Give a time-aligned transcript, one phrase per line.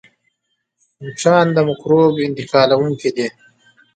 [1.03, 3.27] مچان د مکروب انتقالوونکي دي